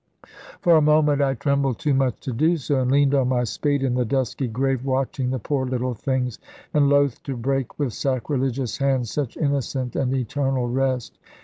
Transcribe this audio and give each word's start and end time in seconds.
For 0.61 0.77
a 0.77 0.81
moment 0.81 1.21
I 1.21 1.35
trembled 1.35 1.77
too 1.77 1.93
much 1.93 2.19
to 2.21 2.33
do 2.33 2.57
so, 2.57 2.81
and 2.81 2.91
leaned 2.91 3.13
on 3.13 3.27
my 3.29 3.43
spade 3.43 3.83
in 3.83 3.93
the 3.93 4.03
dusky 4.03 4.47
grave, 4.47 4.83
watching 4.83 5.29
the 5.29 5.37
poor 5.37 5.67
little 5.67 5.93
things, 5.93 6.39
and 6.73 6.89
loath 6.89 7.21
to 7.21 7.37
break 7.37 7.77
with 7.77 7.93
sacrilegious 7.93 8.79
hands 8.79 9.11
such 9.11 9.37
innocent 9.37 9.95
and 9.95 10.11
eternal 10.15 10.67
rest. 10.67 11.19